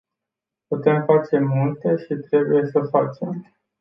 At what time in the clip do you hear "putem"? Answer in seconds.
0.69-1.03